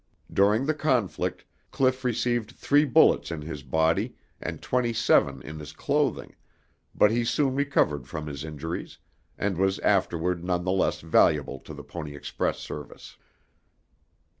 [0.33, 5.73] During the conflict, Cliff received three bullets in his body and twenty seven in his
[5.73, 6.35] clothing,
[6.95, 8.97] but he soon recovered from his injuries,
[9.37, 13.15] and was afterward none the less valuable to the Pony Express service.